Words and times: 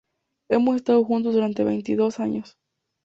Hemos 0.49 0.77
estado 0.77 1.03
juntos 1.05 1.35
durante 1.35 1.63
veintidós 1.63 2.19
años. 2.19 2.57